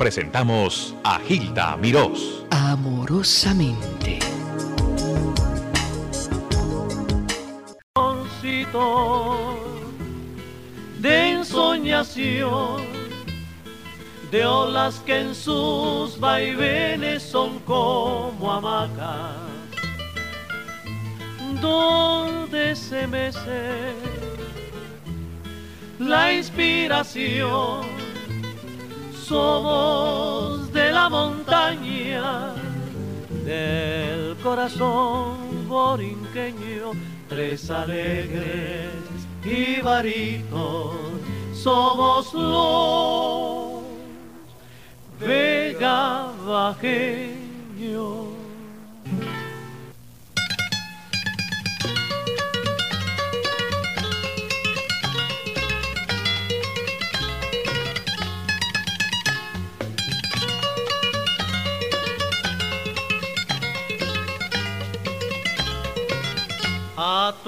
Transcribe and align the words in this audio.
presentamos 0.00 0.94
a 1.04 1.18
Gilda 1.18 1.76
Mirós. 1.76 2.42
Amorosamente. 2.50 4.18
De 11.00 11.30
ensoñación, 11.32 12.82
de 14.30 14.46
olas 14.46 15.00
que 15.04 15.20
en 15.20 15.34
sus 15.34 16.18
vaivenes 16.18 17.22
son 17.22 17.58
como 17.60 18.50
hamacas, 18.50 19.36
donde 21.60 22.74
se 22.74 23.06
mece 23.06 23.92
la 25.98 26.32
inspiración 26.32 28.09
somos 29.30 30.72
de 30.72 30.90
la 30.90 31.08
montaña, 31.08 32.52
del 33.44 34.36
corazón 34.42 35.68
borinqueño, 35.68 36.90
tres 37.28 37.70
alegres 37.70 38.90
y 39.44 39.80
varitos, 39.82 40.96
somos 41.54 42.34
los 42.34 43.84
Vega 45.20 46.32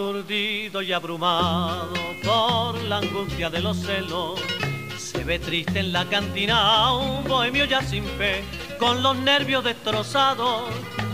aturdido 0.03 0.83
y 0.83 0.92
abrumado 0.92 1.92
por 2.25 2.77
la 2.83 2.98
angustia 2.98 3.48
de 3.50 3.61
los 3.61 3.77
celos. 3.77 4.41
Se 4.98 5.22
ve 5.22 5.39
triste 5.39 5.78
en 5.78 5.92
la 5.92 6.06
cantina 6.06 6.92
un 6.92 7.22
bohemio 7.22 7.67
ya 7.67 7.83
sin 7.83 8.05
fe, 8.19 8.42
con 8.80 9.00
los 9.00 9.17
nervios 9.17 9.62
destrozados 9.62 10.64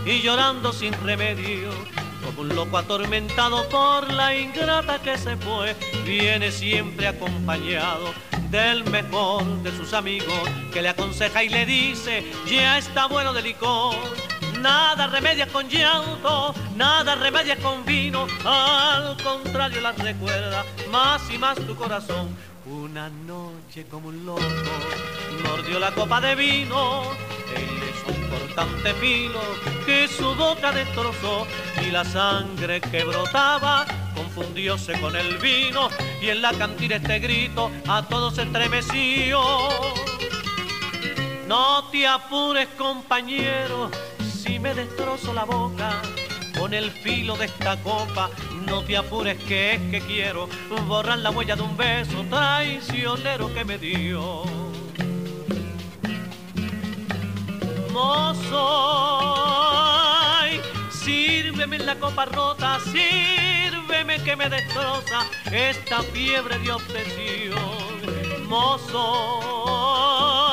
y 0.07 0.21
llorando 0.21 0.73
sin 0.73 0.91
remedio. 1.03 1.69
Como 2.25 2.41
un 2.41 2.55
loco 2.55 2.79
atormentado 2.79 3.69
por 3.69 4.11
la 4.11 4.35
ingrata 4.35 4.99
que 4.99 5.19
se 5.19 5.37
fue, 5.37 5.75
viene 6.03 6.51
siempre 6.51 7.07
acompañado 7.07 8.11
del 8.49 8.83
mejor 8.85 9.43
de 9.61 9.71
sus 9.77 9.93
amigos, 9.93 10.49
que 10.73 10.81
le 10.81 10.89
aconseja 10.89 11.43
y 11.43 11.49
le 11.49 11.67
dice, 11.67 12.25
ya 12.47 12.79
está 12.79 13.05
bueno 13.05 13.33
de 13.33 13.43
licor 13.43 13.95
Nada 14.61 15.07
remedia 15.07 15.47
con 15.47 15.69
llanto, 15.69 16.53
nada 16.75 17.15
remedia 17.15 17.55
con 17.57 17.85
vino, 17.85 18.27
al 18.43 19.15
contrario 19.23 19.79
las 19.79 19.97
recuerda 19.97 20.65
más 20.91 21.29
y 21.31 21.37
más 21.37 21.55
tu 21.65 21.75
corazón. 21.75 22.35
Una 22.65 23.09
noche 23.09 23.85
como 23.89 24.09
un 24.09 24.25
loco 24.25 24.41
mordió 25.43 25.79
la 25.79 25.91
copa 25.91 26.19
de 26.19 26.35
vino, 26.35 27.03
él 27.55 27.79
es 27.89 28.15
un 28.15 28.29
cortante 28.29 28.93
filo 28.95 29.39
que 29.85 30.07
su 30.07 30.35
boca 30.35 30.71
destrozó 30.71 31.47
y 31.81 31.91
la 31.91 32.03
sangre 32.03 32.81
que 32.81 33.03
brotaba 33.05 33.85
confundióse 34.13 34.99
con 34.99 35.15
el 35.15 35.37
vino 35.37 35.89
y 36.21 36.29
en 36.29 36.41
la 36.41 36.51
cantina 36.53 36.97
este 36.97 37.19
grito 37.19 37.71
a 37.87 38.03
todos 38.03 38.37
estremeció. 38.37 39.41
No 41.47 41.85
te 41.85 42.05
apures 42.05 42.67
compañero, 42.77 43.89
me 44.61 44.73
destrozo 44.73 45.33
la 45.33 45.43
boca 45.45 46.01
con 46.57 46.73
el 46.73 46.91
filo 46.91 47.37
de 47.37 47.45
esta 47.45 47.81
copa, 47.81 48.29
no 48.65 48.83
te 48.83 48.97
apures 48.97 49.41
que 49.43 49.75
es 49.75 49.81
que 49.91 50.01
quiero 50.01 50.49
borrar 50.87 51.19
la 51.19 51.29
huella 51.29 51.55
de 51.55 51.61
un 51.61 51.77
beso 51.77 52.25
traicionero 52.29 53.53
que 53.53 53.63
me 53.63 53.77
dio. 53.77 54.43
Mozo, 57.93 58.65
sírveme 60.91 61.77
en 61.77 61.85
la 61.85 61.95
copa 61.95 62.25
rota, 62.25 62.79
sírveme 62.91 64.21
que 64.23 64.35
me 64.35 64.49
destroza 64.49 65.25
esta 65.51 66.03
fiebre 66.03 66.59
de 66.59 66.73
obsesión. 66.73 67.59
Mozo, 68.47 70.48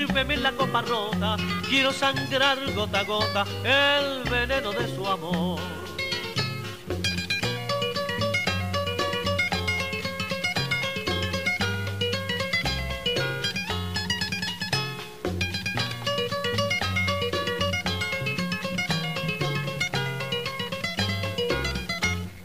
sírveme 0.00 0.36
la 0.38 0.52
copa 0.52 0.80
rota, 0.80 1.36
quiero 1.68 1.92
sangrar 1.92 2.58
gota 2.74 3.00
a 3.00 3.04
gota 3.04 3.44
el 3.64 4.22
veneno 4.30 4.72
de 4.72 4.94
su 4.94 5.06
amor. 5.06 5.60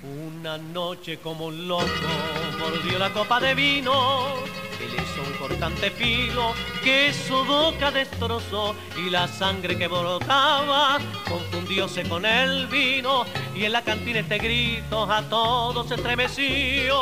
Una 0.03 0.57
noche 0.57 1.19
como 1.19 1.45
un 1.45 1.67
loco 1.69 1.85
mordió 2.59 2.99
la 2.99 3.13
copa 3.13 3.39
de 3.39 3.55
vino 3.55 4.55
un 5.17 5.33
cortante 5.37 5.89
filo 5.91 6.53
que 6.85 7.11
su 7.11 7.43
boca 7.45 7.89
destrozó 7.89 8.75
y 8.95 9.09
la 9.09 9.27
sangre 9.27 9.75
que 9.75 9.87
brotaba 9.87 10.99
confundióse 11.27 12.07
con 12.07 12.27
el 12.27 12.67
vino 12.67 13.25
y 13.55 13.63
en 13.63 13.71
la 13.71 13.81
cantina 13.81 14.19
este 14.19 14.37
grito 14.37 15.11
a 15.11 15.23
todos 15.23 15.89
estremeció. 15.89 17.01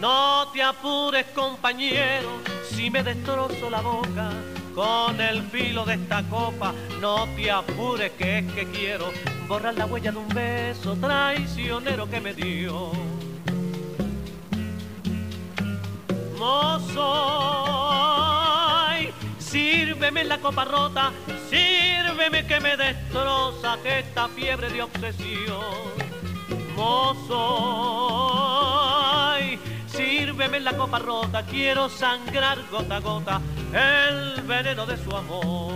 No 0.00 0.48
te 0.52 0.60
apures 0.60 1.26
compañero 1.26 2.30
si 2.68 2.90
me 2.90 3.04
destrozo 3.04 3.70
la 3.70 3.80
boca 3.80 4.32
con 4.74 5.20
el 5.20 5.44
filo 5.44 5.84
de 5.84 5.94
esta 5.94 6.24
copa, 6.24 6.74
no 7.00 7.28
te 7.36 7.48
apures 7.48 8.10
que 8.18 8.38
es 8.38 8.52
que 8.52 8.66
quiero 8.72 9.12
borrar 9.46 9.74
la 9.74 9.86
huella 9.86 10.10
de 10.10 10.18
un 10.18 10.28
beso 10.30 10.96
traicionero 10.96 12.10
que 12.10 12.20
me 12.20 12.34
dio. 12.34 12.90
Mozo, 16.40 17.89
sírveme 20.00 20.24
la 20.24 20.40
copa 20.40 20.64
rota, 20.64 21.12
sírveme 21.50 22.46
que 22.46 22.58
me 22.58 22.74
destroza 22.74 23.76
esta 23.84 24.28
fiebre 24.28 24.70
de 24.70 24.80
obsesión. 24.82 25.60
Mozo, 26.74 27.36
sírveme 29.94 30.60
la 30.60 30.74
copa 30.74 31.00
rota, 31.00 31.44
quiero 31.44 31.90
sangrar 31.90 32.56
gota 32.70 32.96
a 32.96 33.00
gota 33.00 33.42
el 33.74 34.40
veneno 34.44 34.86
de 34.86 34.96
su 34.96 35.14
amor. 35.14 35.74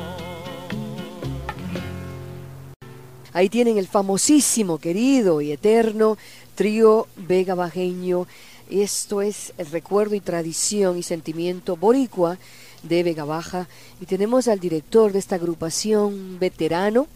Ahí 3.35 3.51
tienen 3.51 3.77
el 3.77 3.89
famosísimo, 3.89 4.79
querido 4.79 5.43
y 5.43 5.53
eterno 5.53 6.17
trío 6.55 7.09
Vega 7.17 7.55
Bajeño 7.55 8.27
esto 8.71 9.21
es 9.21 9.53
el 9.59 9.67
recuerdo 9.67 10.15
y 10.15 10.21
tradición 10.21 10.97
y 10.97 11.03
sentimiento 11.03 11.77
boricua 11.77 12.39
de 12.85 13.03
Vega 13.03 13.25
Baja. 13.25 13.67
Y 14.01 14.07
tenemos 14.07 14.49
al 14.49 14.61
director 14.61 15.13
de 15.13 15.19
esta 15.19 15.35
agrupación, 15.35 16.39
veterano, 16.39 17.07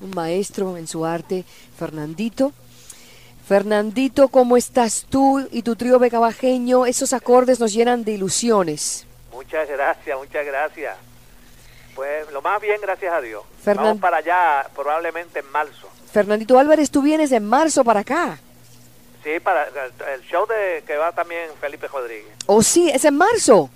un 0.00 0.10
maestro 0.10 0.76
en 0.76 0.86
su 0.86 1.04
arte, 1.04 1.44
Fernandito. 1.78 2.52
Fernandito, 3.46 4.28
¿cómo 4.28 4.56
estás 4.56 5.06
tú 5.08 5.46
y 5.52 5.62
tu 5.62 5.76
trío 5.76 5.98
vegabajeño? 5.98 6.86
Esos 6.86 7.12
acordes 7.12 7.60
nos 7.60 7.72
llenan 7.72 8.02
de 8.02 8.12
ilusiones. 8.12 9.06
Muchas 9.32 9.68
gracias, 9.68 10.18
muchas 10.18 10.44
gracias. 10.44 10.96
Pues 11.94 12.30
lo 12.32 12.42
más 12.42 12.60
bien, 12.60 12.80
gracias 12.80 13.12
a 13.12 13.20
Dios. 13.20 13.42
Vamos 13.64 13.98
para 13.98 14.18
allá 14.18 14.66
probablemente 14.74 15.38
en 15.38 15.50
marzo. 15.50 15.88
Fernandito 16.12 16.58
Álvarez, 16.58 16.90
tú 16.90 17.02
vienes 17.02 17.30
en 17.32 17.46
marzo 17.46 17.84
para 17.84 18.00
acá. 18.00 18.38
Sí, 19.22 19.40
para 19.40 19.66
el 20.14 20.22
show 20.22 20.46
de 20.46 20.84
que 20.86 20.96
va 20.96 21.12
también 21.12 21.50
Felipe 21.60 21.88
Rodríguez. 21.88 22.32
¿Oh, 22.46 22.62
sí? 22.62 22.90
¿Es 22.90 23.04
en 23.04 23.16
marzo? 23.16 23.70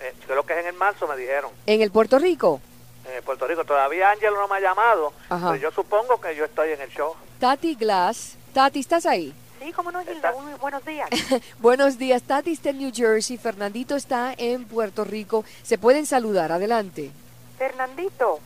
Eh, 0.00 0.14
creo 0.26 0.44
que 0.44 0.54
es 0.54 0.60
en 0.60 0.66
el 0.66 0.74
marzo, 0.74 1.06
me 1.06 1.16
dijeron. 1.16 1.50
¿En 1.66 1.82
el 1.82 1.90
Puerto 1.90 2.18
Rico? 2.18 2.60
En 3.08 3.16
el 3.16 3.22
Puerto 3.22 3.46
Rico. 3.46 3.64
Todavía 3.64 4.10
Ángel 4.10 4.32
no 4.34 4.48
me 4.48 4.56
ha 4.56 4.60
llamado, 4.60 5.12
pero 5.28 5.56
yo 5.56 5.70
supongo 5.70 6.20
que 6.20 6.34
yo 6.34 6.44
estoy 6.44 6.72
en 6.72 6.80
el 6.80 6.90
show. 6.90 7.14
Tati 7.38 7.74
Glass. 7.74 8.36
Tati, 8.52 8.80
¿estás 8.80 9.06
ahí? 9.06 9.34
Sí, 9.60 9.72
cómo 9.72 9.92
no, 9.92 10.02
Gilda. 10.02 10.32
buenos 10.60 10.84
días. 10.84 11.08
buenos 11.58 11.98
días. 11.98 12.22
Tati 12.22 12.52
está 12.52 12.70
en 12.70 12.78
New 12.78 12.92
Jersey, 12.94 13.36
Fernandito 13.36 13.94
está 13.94 14.34
en 14.36 14.64
Puerto 14.64 15.04
Rico. 15.04 15.44
Se 15.62 15.76
pueden 15.76 16.06
saludar, 16.06 16.50
adelante. 16.50 17.10
Fernandito. 17.58 18.40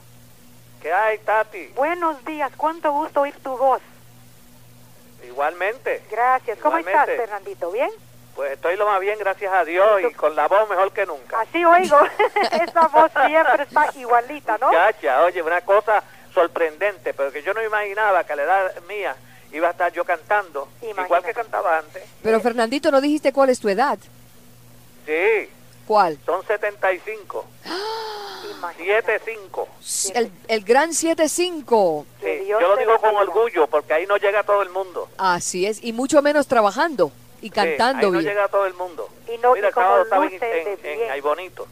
¿Qué 0.83 0.93
hay, 0.93 1.19
Tati? 1.19 1.69
Buenos 1.77 2.25
días, 2.25 2.51
cuánto 2.57 2.93
gusto 2.93 3.23
oír 3.23 3.35
tu 3.43 3.57
voz. 3.57 3.81
Igualmente. 5.27 6.03
Gracias. 6.11 6.59
¿Cómo 6.59 6.79
estás, 6.79 7.07
Fernandito? 7.07 7.71
¿Bien? 7.71 7.91
Pues 8.35 8.53
estoy 8.53 8.77
lo 8.77 8.87
más 8.87 9.01
bien, 9.01 9.19
gracias 9.19 9.53
a 9.53 9.65
Dios, 9.65 10.03
y 10.11 10.13
con 10.15 10.35
la 10.35 10.49
voz 10.49 10.69
mejor 10.69 10.93
que 10.93 11.07
nunca. 11.07 11.41
Así 11.41 11.65
oigo, 11.65 11.99
esa 12.51 12.89
voz 12.89 13.11
siempre 13.27 13.63
está 13.63 13.91
igualita, 13.97 14.59
¿no? 14.59 14.73
Chacha, 14.73 15.23
oye, 15.23 15.41
una 15.41 15.61
cosa 15.61 16.03
sorprendente, 16.33 17.15
pero 17.15 17.31
que 17.31 17.43
yo 17.43 17.55
no 17.55 17.63
imaginaba 17.63 18.25
que 18.25 18.33
a 18.33 18.37
la 18.37 18.43
edad 18.43 18.83
mía 18.89 19.15
iba 19.53 19.69
a 19.69 19.71
estar 19.71 19.93
yo 19.93 20.05
cantando, 20.05 20.69
igual 20.83 21.23
que 21.23 21.33
cantaba 21.33 21.79
antes. 21.79 22.03
Pero 22.23 22.41
Fernandito, 22.41 22.91
¿no 22.91 23.01
dijiste 23.01 23.33
cuál 23.33 23.51
es 23.51 23.61
tu 23.61 23.69
edad? 23.69 23.99
Sí. 25.07 25.49
¿Cuál? 25.87 26.19
Son 26.27 26.45
75. 26.45 27.45
75. 28.77 29.69
El, 30.15 30.33
el 30.49 30.65
gran 30.65 30.93
75. 30.93 32.07
Sí, 32.23 32.47
yo 32.49 32.61
lo 32.61 32.77
digo 32.77 32.99
con 32.99 33.15
orgullo 33.15 33.67
porque 33.67 33.93
ahí 33.93 34.07
no 34.07 34.17
llega 34.17 34.43
todo 34.43 34.63
el 34.63 34.71
mundo. 34.71 35.09
Así 35.19 35.67
es, 35.67 35.85
y 35.85 35.93
mucho 35.93 36.23
menos 36.23 36.47
trabajando 36.47 37.13
y 37.45 37.51
cantando 37.51 38.01
sí, 38.01 38.07
ahí 38.07 38.13
no 38.13 38.21
llega 38.31 38.49
todo 38.49 38.65
el 38.65 38.73
mundo. 38.73 39.07
Y 39.29 39.37
no, 39.37 39.53
Mira, 39.53 39.69
y 39.69 39.73
como 39.73 39.99
estaba 39.99 40.27
en, 40.27 40.33
en, 40.33 41.13
en, 41.13 41.23
Bonito. 41.23 41.67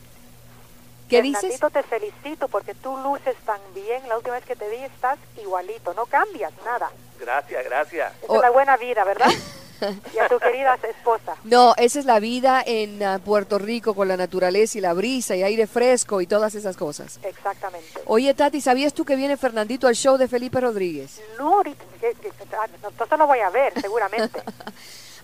¿Qué 1.09 1.23
dices? 1.23 1.59
te 1.73 1.83
felicito 1.83 2.47
porque 2.49 2.75
tú 2.75 2.95
luces 2.99 3.35
tan 3.47 3.59
bien. 3.75 4.07
La 4.07 4.19
última 4.19 4.35
vez 4.35 4.45
que 4.45 4.55
te 4.55 4.69
vi 4.69 4.77
estás 4.77 5.19
igualito, 5.41 5.95
no 5.95 6.05
cambias 6.05 6.53
nada. 6.63 6.91
Gracias, 7.19 7.65
gracias. 7.65 8.13
Esa 8.23 8.35
es 8.35 8.41
la 8.43 8.51
buena 8.51 8.77
vida, 8.77 9.03
¿verdad? 9.05 9.31
y 10.15 10.19
a 10.19 10.29
tu 10.29 10.39
querida 10.39 10.79
esposa. 10.87 11.37
No, 11.45 11.75
esa 11.79 11.99
es 11.99 12.05
la 12.05 12.21
vida 12.21 12.63
en 12.67 13.03
uh, 13.03 13.19
Puerto 13.21 13.59
Rico 13.59 13.95
con 13.95 14.09
la 14.09 14.19
naturaleza 14.19 14.77
y 14.77 14.83
la 14.83 14.93
brisa 14.93 15.37
y 15.37 15.43
aire 15.43 15.67
fresco 15.67 16.21
y 16.21 16.27
todas 16.27 16.55
esas 16.55 16.77
cosas. 16.77 17.19
Exactamente. 17.23 18.01
Oye, 18.05 18.35
Tati, 18.35 18.61
¿sabías 18.61 18.93
tú 18.93 19.07
que 19.07 19.17
viene 19.17 19.39
Fernandito 19.39 19.87
al 19.87 19.95
show 19.95 20.19
de 20.19 20.29
Felipe 20.29 20.61
Rodríguez? 20.61 21.23
No, 21.39 21.57
ahorita, 21.57 21.83
entonces 22.83 23.19
lo 23.19 23.27
voy 23.27 23.41
a 23.41 23.49
ver, 23.49 23.73
seguramente. 23.81 24.43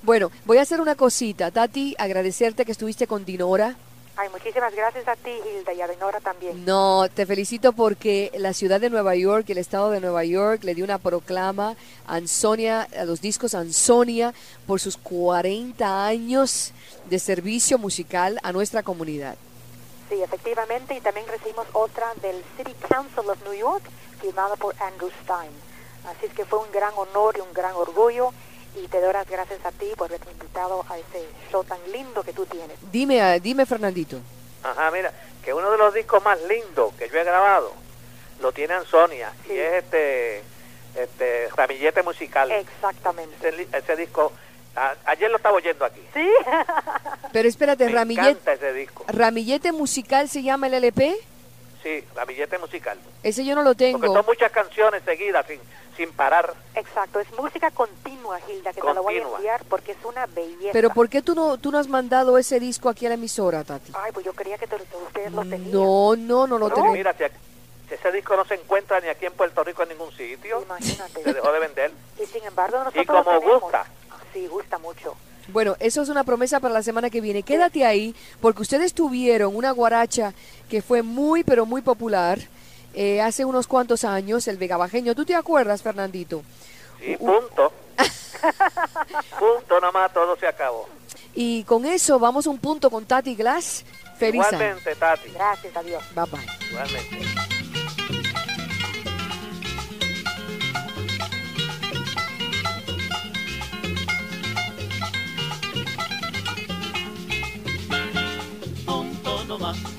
bueno, 0.03 0.31
voy 0.45 0.59
a 0.59 0.63
hacer 0.63 0.81
una 0.81 0.95
cosita. 0.95 1.51
Tati, 1.51 1.95
agradecerte 1.99 2.65
que 2.65 2.73
estuviste 2.73 3.07
con 3.07 3.25
Dinora 3.25 3.77
Ay, 4.21 4.29
muchísimas 4.31 4.75
gracias 4.75 5.07
a 5.07 5.15
ti, 5.15 5.31
Hilda, 5.31 5.73
y 5.73 5.81
a 5.81 5.87
Dinora 5.87 6.19
también. 6.19 6.65
No, 6.65 7.07
te 7.09 7.25
felicito 7.25 7.73
porque 7.73 8.33
la 8.37 8.53
ciudad 8.53 8.81
de 8.81 8.91
Nueva 8.91 9.15
York 9.15 9.45
y 9.47 9.53
el 9.53 9.59
estado 9.59 9.93
de 9.93 10.01
Nueva 10.01 10.25
York 10.25 10.65
le 10.65 10.75
dio 10.75 10.85
una 10.85 10.99
proclama 10.99 11.77
a 12.05 12.17
Ansonia, 12.17 12.89
a 12.99 13.05
los 13.05 13.21
discos 13.21 13.55
Ansonia, 13.55 14.35
por 14.67 14.81
sus 14.81 14.97
40 14.97 16.05
años 16.05 16.73
de 17.09 17.21
servicio 17.21 17.79
musical 17.79 18.41
a 18.43 18.51
nuestra 18.51 18.83
comunidad. 18.83 19.37
Sí, 20.09 20.21
efectivamente, 20.21 20.97
y 20.97 21.01
también 21.01 21.29
recibimos 21.29 21.69
otra 21.73 22.13
del 22.21 22.43
City 22.57 22.75
Council 22.89 23.31
of 23.31 23.41
New 23.45 23.55
York, 23.55 23.85
firmada 24.21 24.57
por 24.57 24.75
Andrew 24.83 25.11
Stein. 25.23 25.53
Así 26.09 26.27
es 26.27 26.33
que 26.33 26.45
fue 26.45 26.59
un 26.59 26.73
gran 26.73 26.93
honor 26.97 27.37
y 27.39 27.41
un 27.41 27.53
gran 27.55 27.77
orgullo 27.77 28.33
y 28.83 28.89
te 28.89 29.01
doy 29.01 29.13
las 29.13 29.29
gracias 29.29 29.65
a 29.65 29.73
ti 29.73 29.87
por 29.97 30.09
haberme 30.09 30.33
invitado 30.33 30.85
a 30.89 30.99
ese 30.99 31.27
show 31.51 31.65
tan 31.65 31.79
lindo 31.93 32.23
que 32.23 32.33
tú 32.33 32.47
tienes. 32.47 32.77
Dime, 32.93 33.21
ah, 33.21 33.39
dime 33.39 33.67
Fernandito. 33.67 34.19
Ajá, 34.63 34.91
mira, 34.91 35.13
que 35.45 35.53
uno 35.53 35.71
de 35.71 35.79
los 35.79 35.95
discos 35.95 36.23
más 36.23 36.39
lindos 36.43 36.93
que 36.95 37.09
yo 37.09 37.19
he 37.19 37.25
grabado 37.25 37.73
lo 38.41 38.53
tiene 38.53 38.75
Ansonia 38.75 39.33
y 39.49 39.53
es 39.53 39.85
este 39.85 40.43
este 40.95 41.49
Ramillete 41.57 42.03
Musical. 42.03 42.51
Exactamente. 42.53 43.69
Ese, 43.73 43.97
disco 43.97 44.33
ayer 45.07 45.31
lo 45.31 45.37
estaba 45.37 45.57
oyendo 45.57 45.85
aquí. 45.85 46.01
Sí. 46.15 46.29
Pero 47.33 47.49
espérate, 47.49 47.87
Me 47.87 47.93
Ramillete 47.93 48.31
encanta 48.31 48.53
ese 48.53 48.73
disco. 48.73 49.05
Ramillete 49.09 49.73
Musical 49.73 50.29
se 50.29 50.43
llama 50.43 50.67
el 50.67 50.75
LP? 50.75 51.17
Sí, 51.89 52.05
Ramillete 52.15 52.59
Musical. 52.59 52.99
Ese 53.23 53.45
yo 53.47 53.55
no 53.55 53.63
lo 53.63 53.75
tengo. 53.75 53.99
Porque 53.99 54.13
son 54.13 54.27
muchas 54.27 54.53
canciones 54.53 55.03
seguidas 55.05 55.47
sin 55.47 55.59
sin 55.97 56.13
parar. 56.13 56.55
Exacto, 56.75 57.19
es 57.19 57.27
música 57.37 57.71
continua, 57.73 58.39
Gilda, 58.47 58.73
que 58.73 58.81
te 58.81 58.95
lo 58.95 59.03
voy 59.03 59.17
a 59.17 59.23
enviar 59.23 59.65
porque 59.65 59.93
es 59.93 59.99
una 60.05 60.27
belleza. 60.27 60.71
Pero 60.73 60.91
¿por 60.91 61.09
qué 61.09 61.23
tú 61.23 61.35
no, 61.35 61.59
tú 61.59 61.73
no 61.73 61.79
has 61.79 61.89
mandado 61.89 62.39
ese 62.39 62.61
disco 62.61 62.89
aquí 62.89 63.07
a 63.07 63.09
la 63.09 63.17
emisora, 63.17 63.65
Tati? 63.65 63.93
Ay, 63.95 64.13
pues 64.13 64.25
yo 64.25 64.33
quería 64.33 64.57
que 64.57 64.69
te, 64.69 64.77
ustedes 64.77 65.33
lo 65.33 65.43
tenían. 65.43 65.73
No, 65.73 66.15
no, 66.15 66.47
no 66.47 66.59
lo 66.59 66.71
tenemos. 66.71 66.97
Mira, 66.97 67.15
si, 67.15 67.25
ese 67.93 68.13
disco 68.13 68.37
no 68.37 68.45
se 68.45 68.55
encuentra 68.55 69.01
ni 69.01 69.09
aquí 69.09 69.27
en 69.27 69.33
Puerto 69.33 69.65
Rico 69.65 69.83
en 69.83 69.89
ningún 69.89 70.13
sitio, 70.13 70.63
Imagínate. 70.63 71.23
se 71.23 71.35
dejó 71.35 71.53
de 71.53 71.59
vender. 71.59 71.91
Y 72.23 72.27
sin 72.27 72.45
embargo 72.45 72.79
nosotros 72.79 73.03
Y 73.03 73.07
como 73.07 73.33
lo 73.33 73.41
gusta. 73.41 73.87
Sí, 74.33 74.47
gusta 74.47 74.79
mucho. 74.79 75.17
Bueno, 75.49 75.77
eso 75.81 76.03
es 76.03 76.09
una 76.09 76.25
promesa 76.25 76.61
para 76.61 76.75
la 76.75 76.83
semana 76.83 77.11
que 77.11 77.21
viene. 77.21 77.43
Quédate 77.43 77.85
ahí, 77.85 78.15
porque 78.41 78.63
ustedes 78.63 78.93
tuvieron 78.95 79.57
una 79.57 79.71
guaracha 79.71 80.35
que 80.69 80.83
fue 80.83 81.03
muy, 81.03 81.43
pero 81.43 81.65
muy 81.67 81.81
popular 81.83 82.39
eh, 82.95 83.21
hace 83.21 83.45
unos 83.45 83.67
cuantos 83.67 84.05
años, 84.05 84.47
el 84.49 84.57
vegabajeño. 84.57 85.15
¿Tú 85.15 85.25
te 85.25 85.35
acuerdas, 85.35 85.83
Fernandito? 85.83 86.43
Sí, 87.01 87.17
punto. 87.17 87.73
punto 89.39 89.81
nomás, 89.81 90.13
todo 90.13 90.37
se 90.37 90.47
acabó. 90.47 90.89
Y 91.35 91.65
con 91.65 91.87
eso 91.87 92.19
vamos 92.19 92.47
a 92.47 92.51
un 92.51 92.59
punto 92.59 92.91
con 92.91 93.05
Tati 93.07 93.35
Glass. 93.35 93.85
Feliz 94.19 94.45
Igualmente, 94.47 94.95
Tati. 94.97 95.31
Gracias, 95.31 95.77
adiós. 95.77 96.03
Bye 96.15 96.25
bye. 96.25 96.69
Igualmente. 96.71 97.48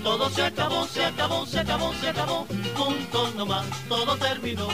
Todo 0.09 0.27
se 0.31 0.41
acabó, 0.41 0.87
se 0.87 1.05
acabó, 1.05 1.45
se 1.45 1.59
acabó, 1.59 1.93
se 1.93 2.09
acabó. 2.09 2.47
Punto 2.75 3.31
nomás, 3.35 3.65
todo 3.87 4.17
terminó 4.17 4.67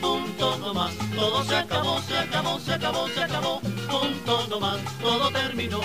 punto 0.00 0.56
nomás, 0.58 0.92
todo 1.14 1.44
se 1.44 1.56
acabó, 1.56 2.00
se 2.00 2.16
acabó, 2.16 2.58
se 2.60 2.72
acabó, 2.72 3.08
se 3.08 3.22
acabó, 3.22 3.60
punto 3.60 4.46
nomás, 4.48 4.78
todo 5.02 5.30
terminó. 5.30 5.80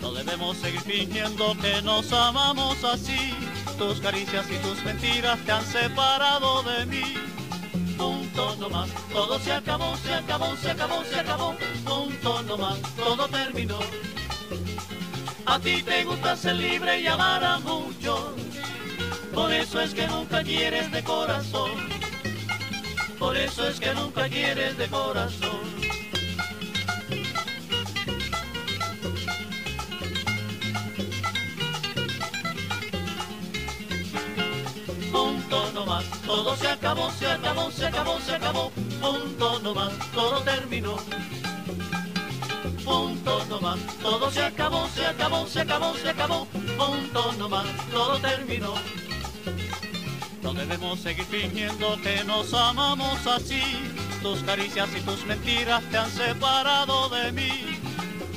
No 0.00 0.12
debemos 0.12 0.56
seguir 0.58 0.80
fingiendo 0.80 1.56
que 1.62 1.80
nos 1.82 2.12
amamos 2.12 2.82
así, 2.84 3.34
tus 3.78 4.00
caricias 4.00 4.46
y 4.50 4.56
tus 4.56 4.82
mentiras 4.84 5.38
te 5.46 5.52
han 5.52 5.64
separado 5.64 6.62
de 6.64 6.84
mí. 6.86 7.14
Punto 7.96 8.56
nomás, 8.56 8.90
todo 9.12 9.38
se 9.38 9.52
acabó, 9.52 9.96
se 9.96 10.12
acabó, 10.12 10.56
se 10.56 10.70
acabó, 10.72 11.04
se 11.04 11.20
acabó, 11.20 11.56
punto 11.86 12.42
nomás, 12.42 12.78
todo 12.96 13.28
terminó. 13.28 13.78
A 15.46 15.58
ti 15.58 15.82
te 15.82 16.04
gusta 16.04 16.36
ser 16.36 16.56
libre 16.56 17.00
y 17.00 17.06
amar 17.06 17.44
a 17.44 17.58
muchos, 17.58 18.32
por 19.34 19.52
eso 19.52 19.80
es 19.80 19.92
que 19.92 20.06
nunca 20.06 20.42
quieres 20.42 20.90
de 20.90 21.02
corazón 21.02 21.92
por 23.22 23.36
eso 23.36 23.68
es 23.68 23.78
que 23.78 23.94
nunca 23.94 24.28
quieres 24.28 24.76
de 24.76 24.88
corazón. 24.88 25.60
Punto 35.12 35.70
no 35.72 35.86
más, 35.86 36.04
todo 36.26 36.56
se 36.56 36.66
acabó, 36.66 37.12
se 37.12 37.28
acabó, 37.28 37.70
se 37.70 37.86
acabó, 37.86 38.20
se 38.20 38.34
acabó. 38.34 38.72
Punto 39.00 39.60
no 39.60 39.72
más, 39.72 39.92
todo 40.12 40.42
terminó. 40.42 40.96
Punto 42.84 43.44
no 43.48 43.60
más, 43.60 43.78
todo 44.02 44.30
se 44.30 44.42
acabó, 44.42 44.88
se 44.88 45.06
acabó, 45.06 45.46
se 45.46 45.60
acabó, 45.60 45.94
se 45.94 46.10
acabó. 46.10 46.46
Punto 46.46 47.32
no 47.38 47.48
más, 47.48 47.66
todo 47.90 48.18
terminó. 48.18 48.74
No 50.42 50.52
debemos 50.52 50.98
seguir 51.00 51.24
fingiendo 51.24 51.96
que 52.02 52.24
nos 52.24 52.52
amamos 52.52 53.26
así. 53.26 53.62
Tus 54.22 54.42
caricias 54.42 54.88
y 54.96 55.00
tus 55.00 55.24
mentiras 55.24 55.82
te 55.90 55.98
han 55.98 56.10
separado 56.10 57.08
de 57.08 57.32
mí. 57.32 57.78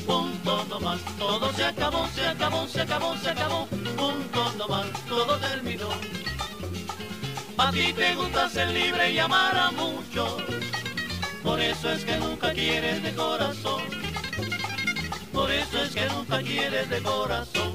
Punto 0.06 0.66
no 0.70 0.80
más, 0.80 1.02
todo 1.18 1.52
se 1.54 1.66
acabó, 1.66 2.08
se 2.14 2.28
acabó, 2.28 2.68
se 2.68 2.82
acabó, 2.82 3.18
se 3.18 3.30
acabó. 3.32 3.68
Punto 3.68 4.54
no 4.58 4.68
más, 4.68 4.86
todo 5.08 5.38
terminó. 5.38 5.90
A 7.58 7.72
ti 7.72 7.94
te 7.94 8.16
gusta 8.16 8.50
ser 8.50 8.70
libre 8.70 9.12
y 9.12 9.18
amar 9.18 9.58
a 9.58 9.72
muchos. 9.72 10.44
Por 11.42 11.60
eso 11.60 11.92
es 11.92 12.06
que 12.06 12.18
nunca 12.18 12.52
quieres 12.54 13.02
de 13.02 13.16
corazón. 13.16 13.95
Por 16.36 16.42
eso 16.42 16.50
es 16.50 16.60
que 16.60 16.66
nunca 16.66 16.70
quieres 16.70 16.90
de 16.90 17.02
corazón. 17.02 17.75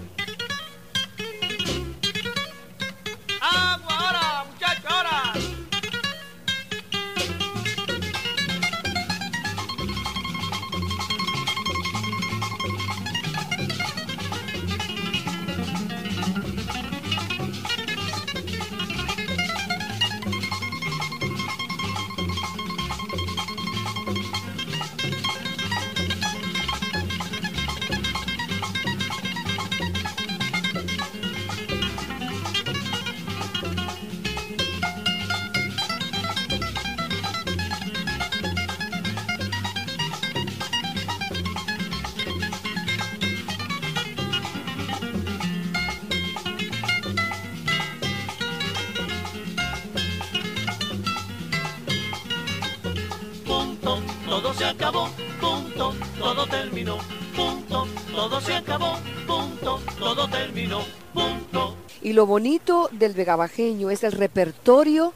Terminó, 56.81 56.99
punto, 57.37 57.87
todo 58.15 58.41
se 58.41 58.55
acabó, 58.55 58.99
punto, 59.27 59.81
todo 59.99 60.29
terminó, 60.29 60.83
punto. 61.13 61.77
Y 62.01 62.15
lo 62.15 62.25
bonito 62.25 62.89
del 62.93 63.13
vegabajeño 63.13 63.91
es 63.91 64.03
el 64.03 64.13
repertorio 64.13 65.13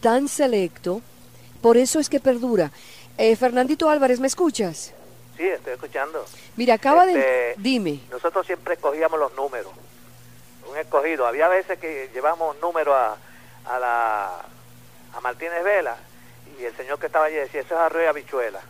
tan 0.00 0.26
selecto, 0.26 1.02
por 1.62 1.76
eso 1.76 2.00
es 2.00 2.08
que 2.08 2.18
perdura. 2.18 2.72
Eh, 3.16 3.36
Fernandito 3.36 3.88
Álvarez, 3.88 4.18
¿me 4.18 4.26
escuchas? 4.26 4.92
Sí, 5.36 5.46
estoy 5.46 5.74
escuchando. 5.74 6.24
Mira, 6.56 6.74
acaba 6.74 7.06
de... 7.06 7.12
Este, 7.12 7.62
Dime. 7.62 8.00
Nosotros 8.10 8.44
siempre 8.44 8.74
escogíamos 8.74 9.18
los 9.18 9.32
números. 9.34 9.72
Un 10.68 10.76
escogido. 10.78 11.26
Había 11.26 11.46
veces 11.46 11.78
que 11.78 12.10
llevamos 12.12 12.56
números 12.60 12.94
a, 12.94 13.16
a 13.72 13.78
la 13.78 14.30
a 15.16 15.20
Martínez 15.20 15.62
Vela 15.62 15.96
y 16.58 16.64
el 16.64 16.76
señor 16.76 16.98
que 16.98 17.06
estaba 17.06 17.26
allí 17.26 17.36
decía, 17.36 17.60
eso 17.60 17.74
es 17.74 17.80
arroz 17.80 18.02
y 18.02 18.06
habichuela. 18.06 18.60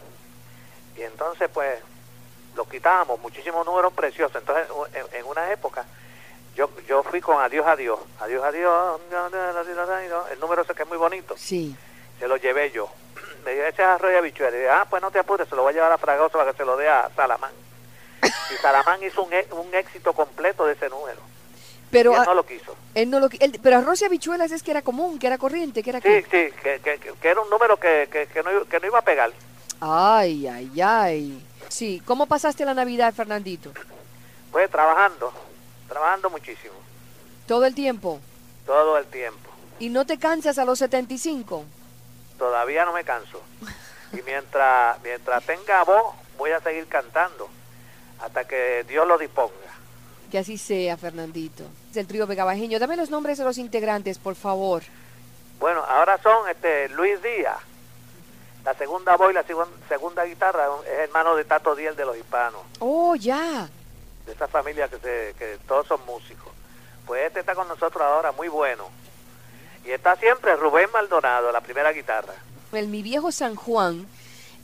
Y 0.98 1.02
entonces, 1.02 1.48
pues, 1.52 1.78
lo 2.56 2.64
quitábamos, 2.68 3.18
muchísimos 3.20 3.64
números 3.66 3.92
preciosos. 3.92 4.36
Entonces, 4.40 4.66
en, 4.94 5.20
en 5.20 5.26
una 5.26 5.50
época, 5.52 5.84
yo, 6.54 6.70
yo 6.86 7.02
fui 7.02 7.20
con 7.20 7.40
Adiós, 7.42 7.66
Adiós, 7.66 7.98
Adiós, 8.20 8.44
Adiós, 8.44 9.00
el 10.32 10.40
número 10.40 10.62
ese 10.62 10.74
que 10.74 10.82
es 10.84 10.88
muy 10.88 10.98
bonito, 10.98 11.34
Sí. 11.36 11.76
se 12.18 12.28
lo 12.28 12.36
llevé 12.36 12.70
yo. 12.70 12.88
Me 13.44 13.54
dio 13.54 13.66
ese 13.66 13.82
arroz 13.82 14.12
y 14.12 14.16
habichuela. 14.16 14.56
Y 14.56 14.60
dije, 14.60 14.70
ah, 14.70 14.86
pues 14.88 15.02
no 15.02 15.10
te 15.10 15.18
apures, 15.18 15.48
se 15.48 15.56
lo 15.56 15.62
voy 15.62 15.72
a 15.72 15.74
llevar 15.76 15.92
a 15.92 15.98
Fragoso 15.98 16.38
para 16.38 16.50
que 16.52 16.56
se 16.56 16.64
lo 16.64 16.76
dé 16.76 16.88
a 16.88 17.10
Salamán. 17.16 17.52
Y 18.50 18.54
Salamán 18.62 19.02
hizo 19.02 19.22
un, 19.22 19.32
e- 19.32 19.46
un 19.52 19.74
éxito 19.74 20.12
completo 20.12 20.64
de 20.66 20.74
ese 20.74 20.88
número. 20.88 21.18
Pero, 21.90 22.12
y 22.12 22.14
él 22.14 22.20
a- 22.20 22.24
no 22.24 22.34
lo 22.34 22.44
quiso. 22.46 22.74
él 22.94 23.10
no 23.10 23.20
lo 23.20 23.28
él- 23.38 23.60
pero 23.62 23.78
arroz 23.78 24.00
y 24.02 24.04
habichuelas 24.04 24.50
es 24.52 24.62
que 24.62 24.70
era 24.70 24.82
común, 24.82 25.18
que 25.18 25.26
era 25.26 25.38
corriente, 25.38 25.82
que 25.82 25.90
era... 25.90 26.00
Sí, 26.00 26.08
que- 26.08 26.50
sí, 26.50 26.56
que, 26.62 26.80
que, 26.80 26.98
que- 27.20 27.28
era 27.28 27.40
un 27.40 27.50
número 27.50 27.76
que, 27.78 28.08
que, 28.10 28.26
que 28.26 28.42
no, 28.42 28.64
que 28.64 28.80
no 28.80 28.86
iba 28.86 28.98
a 28.98 29.02
pegar. 29.02 29.30
Ay, 29.86 30.46
ay, 30.48 30.80
ay. 30.80 31.46
Sí, 31.68 32.00
¿cómo 32.06 32.24
pasaste 32.24 32.64
la 32.64 32.72
Navidad, 32.72 33.12
Fernandito? 33.12 33.70
Pues 34.50 34.70
trabajando, 34.70 35.30
trabajando 35.88 36.30
muchísimo, 36.30 36.72
Todo 37.46 37.66
el 37.66 37.74
tiempo. 37.74 38.18
todo 38.64 38.96
el 38.96 39.04
tiempo. 39.06 39.50
¿Y 39.78 39.90
no 39.90 40.06
te 40.06 40.18
cansas 40.18 40.56
a 40.56 40.64
los 40.64 40.78
75? 40.78 41.64
Todavía 42.38 42.86
no 42.86 42.94
me 42.94 43.04
canso. 43.04 43.42
Y 44.12 44.22
mientras, 44.22 45.02
mientras 45.02 45.44
tenga 45.44 45.82
voz, 45.84 46.14
voy 46.38 46.52
a 46.52 46.60
seguir 46.60 46.86
cantando 46.86 47.48
hasta 48.22 48.44
que 48.46 48.84
Dios 48.88 49.06
lo 49.06 49.18
disponga. 49.18 49.52
Que 50.30 50.38
así 50.38 50.56
sea, 50.56 50.96
Fernandito. 50.96 51.64
Es 51.90 51.96
el 51.98 52.06
trío 52.06 52.26
vegabajeño. 52.26 52.78
Dame 52.78 52.96
los 52.96 53.10
nombres 53.10 53.36
de 53.36 53.44
los 53.44 53.58
integrantes, 53.58 54.18
por 54.18 54.34
favor. 54.34 54.82
Bueno, 55.60 55.80
ahora 55.84 56.18
son 56.22 56.48
este 56.48 56.88
Luis 56.90 57.20
Díaz, 57.22 57.58
la 58.64 58.74
segunda 58.74 59.16
voz 59.16 59.30
y 59.30 59.34
la 59.34 59.44
segun- 59.46 59.68
segunda 59.88 60.24
guitarra, 60.24 60.66
es 60.86 60.98
hermano 61.00 61.36
de 61.36 61.44
Tato 61.44 61.74
Diel 61.74 61.94
de 61.96 62.04
los 62.04 62.16
hispanos. 62.16 62.62
Oh, 62.80 63.14
ya. 63.16 63.68
de 64.26 64.32
esa 64.32 64.48
familia 64.48 64.88
que, 64.88 64.96
se, 64.98 65.34
que 65.38 65.58
todos 65.68 65.86
son 65.86 66.00
músicos. 66.06 66.50
Pues 67.06 67.26
este 67.26 67.40
está 67.40 67.54
con 67.54 67.68
nosotros 67.68 68.00
ahora, 68.02 68.32
muy 68.32 68.48
bueno. 68.48 68.88
Y 69.84 69.90
está 69.90 70.16
siempre 70.16 70.56
Rubén 70.56 70.88
Maldonado, 70.94 71.52
la 71.52 71.60
primera 71.60 71.92
guitarra. 71.92 72.32
El 72.72 72.88
Mi 72.88 73.02
Viejo 73.02 73.30
San 73.30 73.54
Juan 73.54 74.06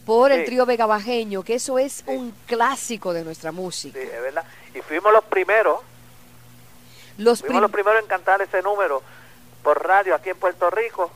por 0.06 0.32
el 0.32 0.40
Sí. 0.40 0.46
trío 0.46 0.64
vegabajeño, 0.64 1.42
que 1.42 1.56
eso 1.56 1.78
es 1.78 2.02
un 2.06 2.34
clásico 2.46 3.12
de 3.12 3.22
nuestra 3.22 3.50
Sí, 3.50 3.56
música. 3.56 3.98
es 4.00 4.22
verdad. 4.22 4.44
Y 4.74 4.80
fuimos 4.80 5.12
los 5.12 5.24
primeros, 5.24 5.80
Los 7.18 7.40
fuimos 7.40 7.60
los 7.60 7.70
prim- 7.70 7.84
primeros 7.84 8.02
en 8.02 8.08
cantar 8.08 8.40
ese 8.40 8.62
número 8.62 9.02
por 9.62 9.86
radio 9.86 10.14
aquí 10.14 10.30
en 10.30 10.38
Puerto 10.38 10.70
Rico. 10.70 11.10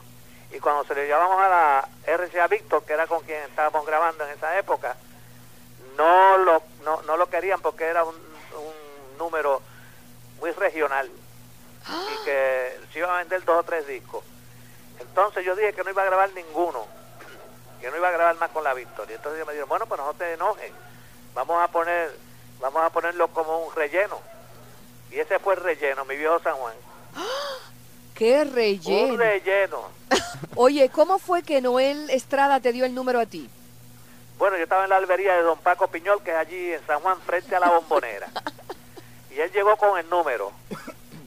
Y 0.54 0.60
cuando 0.60 0.84
se 0.84 0.94
le 0.94 1.06
llevamos 1.06 1.40
a 1.40 1.48
la 1.48 1.88
RCA 2.06 2.46
Víctor, 2.46 2.84
que 2.84 2.92
era 2.92 3.06
con 3.06 3.22
quien 3.24 3.42
estábamos 3.42 3.84
grabando 3.84 4.24
en 4.24 4.30
esa 4.30 4.56
época, 4.56 4.96
no 5.96 6.38
lo, 6.38 6.62
no, 6.84 7.02
no 7.02 7.16
lo 7.16 7.28
querían 7.28 7.60
porque 7.60 7.84
era 7.84 8.04
un, 8.04 8.14
un 8.14 9.18
número 9.18 9.60
muy 10.38 10.52
regional. 10.52 11.10
y 11.86 12.24
que 12.24 12.78
se 12.92 12.98
iba 13.00 13.14
a 13.14 13.18
vender 13.18 13.44
dos 13.44 13.60
o 13.60 13.62
tres 13.64 13.86
discos. 13.86 14.24
Entonces 15.00 15.44
yo 15.44 15.56
dije 15.56 15.72
que 15.72 15.82
no 15.82 15.90
iba 15.90 16.02
a 16.02 16.06
grabar 16.06 16.32
ninguno, 16.32 16.86
que 17.80 17.90
no 17.90 17.96
iba 17.96 18.08
a 18.08 18.12
grabar 18.12 18.36
más 18.36 18.50
con 18.50 18.64
la 18.64 18.74
Victoria. 18.74 19.16
Entonces 19.16 19.38
ellos 19.38 19.46
me 19.46 19.52
dijeron, 19.54 19.68
bueno, 19.68 19.86
pues 19.86 20.00
no 20.00 20.14
te 20.14 20.34
enojen, 20.34 20.72
vamos 21.34 21.62
a 21.62 21.68
poner, 21.68 22.16
vamos 22.60 22.82
a 22.82 22.90
ponerlo 22.90 23.28
como 23.28 23.66
un 23.66 23.74
relleno. 23.74 24.20
Y 25.10 25.18
ese 25.18 25.38
fue 25.38 25.54
el 25.54 25.60
relleno, 25.60 26.04
mi 26.04 26.16
viejo 26.16 26.38
San 26.40 26.54
Juan. 26.54 26.74
¡Qué 28.14 28.42
Un 28.42 28.54
relleno! 28.54 29.16
relleno. 29.16 29.82
Oye, 30.54 30.88
¿cómo 30.88 31.18
fue 31.18 31.42
que 31.42 31.60
Noel 31.60 32.08
Estrada 32.10 32.60
te 32.60 32.72
dio 32.72 32.84
el 32.84 32.94
número 32.94 33.18
a 33.18 33.26
ti? 33.26 33.50
Bueno, 34.38 34.56
yo 34.56 34.62
estaba 34.64 34.84
en 34.84 34.90
la 34.90 34.96
albería 34.96 35.34
de 35.34 35.42
Don 35.42 35.58
Paco 35.58 35.88
Piñol, 35.88 36.22
que 36.22 36.30
es 36.30 36.36
allí 36.36 36.72
en 36.72 36.86
San 36.86 37.00
Juan, 37.00 37.20
frente 37.22 37.54
a 37.56 37.60
la 37.60 37.70
bombonera. 37.70 38.28
Y 39.30 39.40
él 39.40 39.50
llegó 39.50 39.76
con 39.76 39.98
el 39.98 40.08
número. 40.08 40.52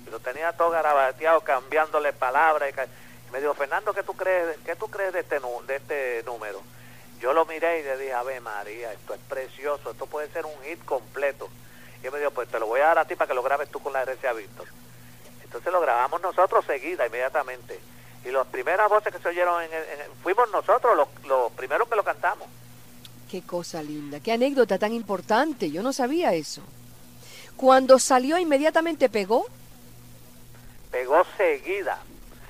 Y 0.06 0.10
lo 0.10 0.22
tenía 0.22 0.54
todo 0.54 0.70
garabateado, 0.70 1.42
cambiándole 1.42 2.14
palabras. 2.14 2.72
Y, 2.72 3.34
me 3.34 3.42
dijo, 3.42 3.54
Fernando, 3.54 3.94
¿qué 3.94 4.02
tú 4.02 4.14
crees, 4.14 4.56
qué 4.66 4.78
tú 4.78 4.88
crees 4.88 5.12
de, 5.12 5.20
este, 5.20 5.42
de 5.42 5.76
este 5.76 6.24
número? 6.24 6.62
Yo 7.20 7.34
lo 7.34 7.44
miré 7.46 7.82
y 7.82 7.84
le 7.84 7.98
dije, 7.98 8.14
Ave 8.14 8.40
María, 8.40 8.94
esto 8.94 9.14
es 9.14 9.20
precioso, 9.28 9.92
esto 9.92 10.06
puede 10.06 10.30
ser 10.30 10.46
un 10.46 10.54
hit 10.64 10.86
completo. 10.86 11.50
Y 12.02 12.06
él 12.06 12.14
me 12.14 12.20
dijo, 12.20 12.32
pues 12.32 12.48
te 12.48 12.60
lo 12.60 12.68
voy 12.68 12.80
a 12.80 12.86
dar 12.86 13.00
a 13.00 13.06
ti 13.06 13.16
para 13.16 13.28
que 13.28 13.34
lo 13.34 13.44
grabes 13.44 13.70
tú 13.70 13.82
con 13.82 13.92
la 13.92 14.06
RCA 14.06 14.32
Víctor. 14.32 14.68
Entonces 15.48 15.72
lo 15.74 15.82
grabamos 15.82 16.22
nosotros 16.22 16.64
seguida, 16.66 17.08
inmediatamente. 17.08 17.80
Y 18.26 18.30
las 18.32 18.46
primeras 18.48 18.90
voces 18.90 19.14
que 19.14 19.20
se 19.20 19.30
oyeron, 19.30 19.64
en 19.64 19.74
en 19.74 20.12
fuimos 20.22 20.50
nosotros 20.52 20.96
los, 20.96 21.08
los 21.26 21.52
primeros 21.54 21.88
que 21.88 21.96
lo 21.96 22.04
cantamos. 22.04 22.48
Qué 23.32 23.42
cosa 23.42 23.82
linda, 23.82 24.20
qué 24.20 24.32
anécdota 24.34 24.78
tan 24.78 24.94
importante. 24.94 25.70
Yo 25.72 25.82
no 25.84 25.92
sabía 25.94 26.34
eso. 26.34 26.62
Cuando 27.56 27.98
salió 28.00 28.38
inmediatamente 28.38 29.10
pegó. 29.10 29.46
pegó 30.92 31.24
seguida, 31.38 32.00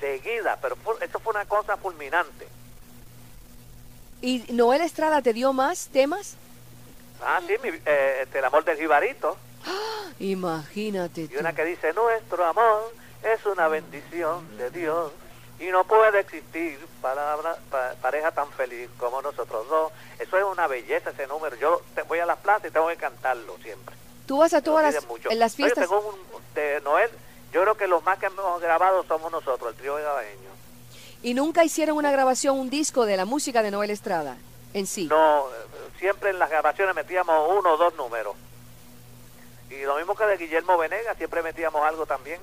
seguida, 0.00 0.58
pero 0.60 0.76
fue- 0.76 0.96
eso 1.04 1.18
fue 1.20 1.32
una 1.32 1.44
cosa 1.46 1.76
fulminante. 1.76 2.46
¿Y 4.20 4.44
Noel 4.52 4.82
Estrada 4.82 5.22
te 5.22 5.32
dio 5.32 5.52
más 5.52 5.88
temas? 5.88 6.34
Ah, 7.24 7.40
sí, 7.46 7.54
mi- 7.62 7.68
eh, 7.86 8.20
este, 8.22 8.38
el 8.38 8.44
amor 8.44 8.64
del 8.64 8.76
jibarito, 8.78 9.36
Imagínate 10.20 11.28
y 11.30 11.36
una 11.36 11.52
que 11.54 11.64
dice, 11.64 11.92
nuestro 11.92 12.44
amor 12.44 12.92
es 13.22 13.44
una 13.46 13.68
bendición 13.68 14.56
de 14.56 14.70
Dios, 14.70 15.12
y 15.60 15.66
no 15.66 15.84
puede 15.84 16.20
existir 16.20 16.78
palabra, 17.02 17.56
pa- 17.70 17.94
pareja 18.00 18.30
tan 18.30 18.48
feliz 18.52 18.88
como 18.98 19.20
nosotros 19.22 19.68
dos. 19.68 19.92
Eso 20.18 20.36
es 20.38 20.44
una 20.44 20.66
belleza 20.68 21.10
ese 21.10 21.26
número. 21.26 21.56
Yo 21.56 21.82
te- 21.94 22.02
voy 22.02 22.20
a 22.20 22.26
las 22.26 22.38
plazas 22.38 22.68
y 22.70 22.72
tengo 22.72 22.86
que 22.88 22.96
cantarlo 22.96 23.56
siempre. 23.62 23.94
Tú 24.26 24.38
vas 24.38 24.54
a 24.54 24.62
todas 24.62 24.94
las, 24.94 25.04
en 25.30 25.38
las 25.38 25.56
fiestas. 25.56 25.88
tengo 25.88 25.98
un- 26.00 26.54
de 26.54 26.80
Noel, 26.82 27.10
yo 27.52 27.62
creo 27.62 27.76
que 27.76 27.86
los 27.88 28.02
más 28.04 28.18
que 28.18 28.26
hemos 28.26 28.60
grabado 28.60 29.04
somos 29.04 29.32
nosotros, 29.32 29.70
el 29.72 29.76
trío 29.76 29.94
vegabeño. 29.96 30.48
Y 31.22 31.34
nunca 31.34 31.64
hicieron 31.64 31.96
una 31.96 32.12
grabación, 32.12 32.56
un 32.58 32.70
disco 32.70 33.04
de 33.04 33.16
la 33.16 33.24
música 33.24 33.62
de 33.62 33.70
Noel 33.72 33.90
Estrada 33.90 34.36
en 34.74 34.86
sí. 34.86 35.06
No, 35.06 35.40
eh, 35.48 35.54
siempre 35.98 36.30
en 36.30 36.38
las 36.38 36.50
grabaciones 36.50 36.94
metíamos 36.94 37.50
uno 37.58 37.72
o 37.72 37.76
dos 37.76 37.94
números. 37.96 38.36
Y 39.70 39.82
lo 39.82 39.96
mismo 39.96 40.14
que 40.14 40.24
de 40.24 40.36
Guillermo 40.36 40.78
Venegas, 40.78 41.16
siempre 41.18 41.42
metíamos 41.42 41.82
algo 41.86 42.06
también. 42.06 42.40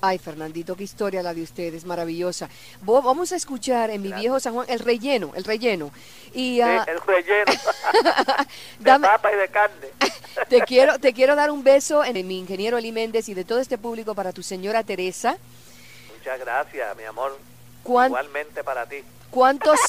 Ay, 0.00 0.18
Fernandito, 0.18 0.76
qué 0.76 0.84
historia 0.84 1.22
la 1.22 1.32
de 1.34 1.42
ustedes, 1.42 1.84
maravillosa. 1.84 2.48
Vamos 2.82 3.32
a 3.32 3.36
escuchar 3.36 3.90
en 3.90 4.02
mi 4.02 4.12
viejo 4.12 4.38
San 4.38 4.52
Juan 4.54 4.66
el 4.68 4.78
relleno, 4.80 5.32
el 5.34 5.42
relleno. 5.44 5.90
Y 6.32 6.56
Sí, 6.56 6.60
ah, 6.60 6.84
el 6.86 7.00
relleno 7.00 7.52
de 8.78 8.90
Dame- 8.90 9.06
papa 9.08 9.32
y 9.32 9.36
de 9.36 9.48
carne. 9.48 9.86
te 10.48 10.60
quiero 10.62 10.98
te 10.98 11.12
quiero 11.14 11.34
dar 11.34 11.50
un 11.50 11.64
beso 11.64 12.04
en 12.04 12.26
mi 12.26 12.38
ingeniero 12.38 12.76
Eli 12.78 12.92
Méndez 12.92 13.28
y 13.30 13.34
de 13.34 13.44
todo 13.44 13.58
este 13.58 13.78
público 13.78 14.14
para 14.14 14.32
tu 14.32 14.42
señora 14.42 14.82
Teresa. 14.84 15.36
Muchas 16.16 16.38
gracias, 16.40 16.96
mi 16.96 17.04
amor. 17.04 17.36
¿Cuán- 17.82 18.08
Igualmente 18.10 18.62
para 18.62 18.86
ti. 18.86 18.96
¿Cuántos? 19.30 19.80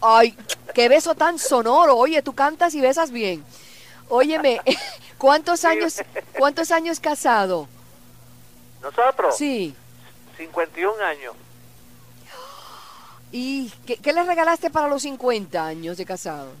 Ay, 0.00 0.36
qué 0.72 0.88
beso 0.88 1.14
tan 1.16 1.38
sonoro. 1.38 1.96
Oye, 1.96 2.22
tú 2.22 2.32
cantas 2.32 2.74
y 2.74 2.80
besas 2.80 3.10
bien. 3.10 3.44
Óyeme, 4.08 4.60
¿cuántos 5.18 5.64
años, 5.64 6.00
cuántos 6.38 6.70
años 6.70 7.00
casado? 7.00 7.68
Nosotros, 8.82 9.36
Sí. 9.36 9.74
51 10.36 11.02
años. 11.04 11.34
¿Y 13.30 13.70
qué, 13.86 13.96
qué 13.96 14.12
le 14.12 14.22
regalaste 14.22 14.70
para 14.70 14.88
los 14.88 15.02
50 15.02 15.66
años 15.66 15.96
de 15.98 16.06
casados? 16.06 16.54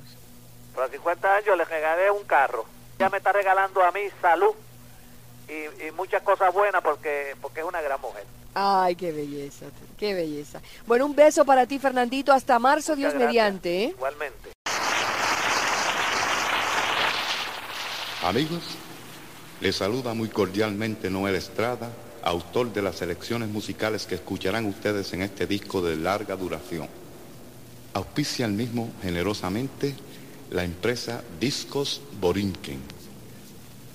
Por 0.74 0.82
los 0.82 0.90
50 0.92 1.36
años 1.36 1.56
le 1.56 1.64
regalé 1.64 2.10
un 2.10 2.24
carro. 2.24 2.64
Ya 2.98 3.08
me 3.08 3.18
está 3.18 3.32
regalando 3.32 3.82
a 3.82 3.90
mí 3.92 4.00
salud 4.20 4.54
y, 5.48 5.86
y 5.86 5.90
muchas 5.92 6.22
cosas 6.22 6.52
buenas 6.52 6.82
porque, 6.82 7.34
porque 7.40 7.60
es 7.60 7.66
una 7.66 7.80
gran 7.80 8.00
mujer. 8.00 8.24
Ay, 8.54 8.96
qué 8.96 9.12
belleza, 9.12 9.66
qué 9.96 10.14
belleza. 10.14 10.60
Bueno, 10.86 11.06
un 11.06 11.14
beso 11.14 11.44
para 11.44 11.64
ti, 11.66 11.78
Fernandito. 11.78 12.32
Hasta 12.32 12.58
marzo, 12.58 12.96
Dios 12.96 13.12
gracias. 13.12 13.28
mediante, 13.28 13.84
¿eh? 13.84 13.88
Igualmente. 13.96 14.50
Amigos, 18.24 18.62
les 19.60 19.76
saluda 19.76 20.12
muy 20.12 20.28
cordialmente 20.28 21.08
Noel 21.08 21.36
Estrada, 21.36 21.92
autor 22.24 22.72
de 22.72 22.82
las 22.82 22.96
selecciones 22.96 23.48
musicales 23.48 24.06
que 24.06 24.16
escucharán 24.16 24.66
ustedes 24.66 25.12
en 25.12 25.22
este 25.22 25.46
disco 25.46 25.80
de 25.82 25.94
larga 25.94 26.34
duración. 26.34 26.88
Auspicia 27.94 28.44
el 28.44 28.52
mismo 28.52 28.90
generosamente 29.02 29.94
la 30.50 30.64
empresa 30.64 31.22
Discos 31.38 32.00
Borinquen. 32.20 32.80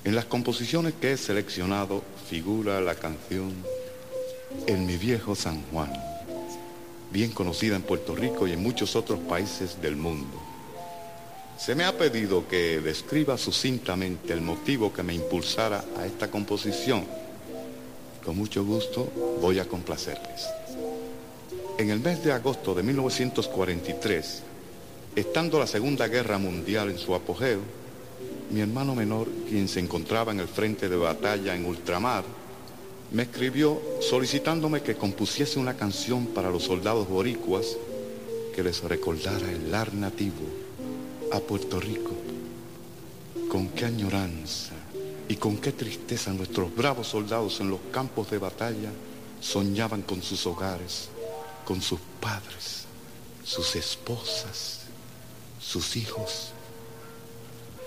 En 0.05 0.15
las 0.15 0.25
composiciones 0.25 0.93
que 0.93 1.11
he 1.11 1.17
seleccionado 1.17 2.01
figura 2.29 2.79
la 2.79 2.95
canción 2.95 3.53
En 4.67 4.85
mi 4.85 4.95
viejo 4.95 5.35
San 5.35 5.63
Juan, 5.63 5.91
bien 7.11 7.31
conocida 7.31 7.75
en 7.75 7.81
Puerto 7.81 8.15
Rico 8.15 8.47
y 8.47 8.53
en 8.53 8.63
muchos 8.63 8.95
otros 8.95 9.19
países 9.19 9.81
del 9.81 9.97
mundo. 9.97 10.52
Se 11.63 11.75
me 11.75 11.85
ha 11.85 11.97
pedido 11.97 12.45
que 12.45 12.81
describa 12.81 13.37
sucintamente 13.37 14.33
el 14.33 14.41
motivo 14.41 14.91
que 14.91 15.01
me 15.01 15.13
impulsara 15.13 15.85
a 15.97 16.05
esta 16.05 16.29
composición. 16.29 17.05
Con 18.25 18.35
mucho 18.35 18.65
gusto 18.65 19.09
voy 19.39 19.59
a 19.59 19.65
complacerles. 19.65 20.45
En 21.77 21.89
el 21.89 22.01
mes 22.01 22.21
de 22.21 22.33
agosto 22.33 22.75
de 22.75 22.83
1943, 22.83 24.43
estando 25.15 25.57
la 25.57 25.65
Segunda 25.65 26.09
Guerra 26.09 26.37
Mundial 26.37 26.89
en 26.89 26.97
su 26.97 27.15
apogeo, 27.15 27.61
mi 28.51 28.59
hermano 28.59 28.93
menor, 28.93 29.29
quien 29.47 29.69
se 29.69 29.79
encontraba 29.79 30.33
en 30.33 30.41
el 30.41 30.49
frente 30.49 30.89
de 30.89 30.97
batalla 30.97 31.55
en 31.55 31.65
ultramar, 31.65 32.25
me 33.13 33.23
escribió 33.23 33.81
solicitándome 34.01 34.81
que 34.81 34.95
compusiese 34.95 35.59
una 35.59 35.77
canción 35.77 36.27
para 36.27 36.49
los 36.49 36.63
soldados 36.63 37.07
boricuas 37.07 37.77
que 38.53 38.63
les 38.63 38.83
recordara 38.83 39.49
el 39.49 39.71
lar 39.71 39.93
nativo 39.93 40.62
a 41.33 41.39
Puerto 41.39 41.79
Rico. 41.79 42.11
Con 43.49 43.69
qué 43.69 43.85
añoranza 43.85 44.73
y 45.27 45.35
con 45.35 45.57
qué 45.57 45.71
tristeza 45.71 46.31
nuestros 46.31 46.73
bravos 46.75 47.07
soldados 47.07 47.59
en 47.59 47.69
los 47.69 47.79
campos 47.91 48.29
de 48.29 48.37
batalla 48.37 48.91
soñaban 49.41 50.03
con 50.03 50.21
sus 50.21 50.45
hogares, 50.45 51.09
con 51.65 51.81
sus 51.81 51.99
padres, 52.21 52.85
sus 53.43 53.75
esposas, 53.75 54.81
sus 55.59 55.97
hijos. 55.97 56.51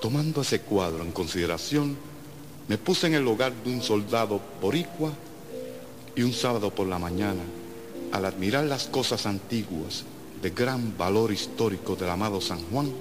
Tomando 0.02 0.42
ese 0.42 0.60
cuadro 0.60 1.04
en 1.04 1.12
consideración, 1.12 1.96
me 2.68 2.78
puse 2.78 3.06
en 3.06 3.14
el 3.14 3.28
hogar 3.28 3.52
de 3.54 3.72
un 3.72 3.82
soldado 3.82 4.40
boricua 4.60 5.12
y 6.16 6.22
un 6.22 6.32
sábado 6.32 6.74
por 6.74 6.88
la 6.88 6.98
mañana, 6.98 7.42
al 8.10 8.24
admirar 8.24 8.64
las 8.64 8.86
cosas 8.88 9.24
antiguas 9.24 10.04
de 10.42 10.50
gran 10.50 10.98
valor 10.98 11.32
histórico 11.32 11.94
del 11.94 12.10
amado 12.10 12.40
San 12.40 12.60
Juan, 12.70 12.92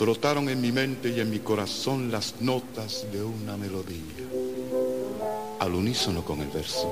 brotaron 0.00 0.48
en 0.48 0.62
mi 0.62 0.72
mente 0.72 1.10
y 1.10 1.20
en 1.20 1.28
mi 1.28 1.40
corazón 1.40 2.10
las 2.10 2.40
notas 2.40 3.04
de 3.12 3.22
una 3.22 3.58
melodía, 3.58 4.24
al 5.58 5.74
unísono 5.74 6.24
con 6.24 6.40
el 6.40 6.48
verso. 6.48 6.90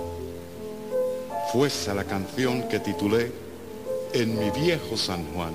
Fue 1.50 1.68
esa 1.68 1.94
la 1.94 2.04
canción 2.04 2.68
que 2.68 2.80
titulé 2.80 3.32
En 4.12 4.38
mi 4.38 4.50
viejo 4.50 4.98
San 4.98 5.24
Juan. 5.32 5.54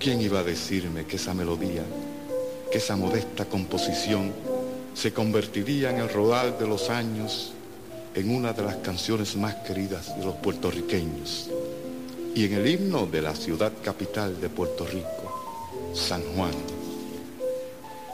¿Quién 0.00 0.20
iba 0.20 0.40
a 0.40 0.44
decirme 0.44 1.06
que 1.06 1.14
esa 1.14 1.32
melodía, 1.32 1.84
que 2.72 2.78
esa 2.78 2.96
modesta 2.96 3.44
composición 3.44 4.32
se 4.94 5.12
convertiría 5.12 5.90
en 5.90 5.98
el 5.98 6.08
rodal 6.08 6.58
de 6.58 6.66
los 6.66 6.90
años 6.90 7.52
en 8.16 8.34
una 8.34 8.52
de 8.52 8.62
las 8.62 8.76
canciones 8.76 9.36
más 9.36 9.54
queridas 9.56 10.18
de 10.18 10.24
los 10.24 10.34
puertorriqueños 10.36 11.48
y 12.34 12.46
en 12.46 12.54
el 12.54 12.66
himno 12.66 13.06
de 13.06 13.22
la 13.22 13.36
ciudad 13.36 13.72
capital 13.84 14.40
de 14.40 14.48
Puerto 14.48 14.84
Rico? 14.84 15.37
San 15.98 16.22
Juan. 16.34 16.52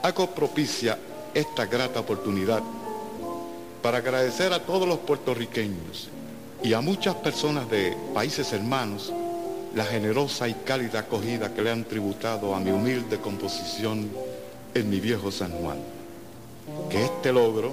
Hago 0.03 0.31
propicia 0.31 0.97
esta 1.33 1.65
grata 1.65 1.99
oportunidad 1.99 2.61
para 3.81 3.99
agradecer 3.99 4.51
a 4.53 4.65
todos 4.65 4.87
los 4.87 4.99
puertorriqueños 4.99 6.09
y 6.63 6.73
a 6.73 6.81
muchas 6.81 7.15
personas 7.15 7.69
de 7.69 7.95
países 8.13 8.51
hermanos 8.51 9.13
la 9.75 9.85
generosa 9.85 10.47
y 10.47 10.53
cálida 10.53 10.99
acogida 10.99 11.53
que 11.53 11.61
le 11.61 11.71
han 11.71 11.85
tributado 11.85 12.55
a 12.55 12.59
mi 12.59 12.71
humilde 12.71 13.19
composición 13.19 14.09
en 14.73 14.89
mi 14.89 14.99
viejo 14.99 15.31
San 15.31 15.51
Juan. 15.51 15.77
Que 16.89 17.05
este 17.05 17.31
logro 17.31 17.71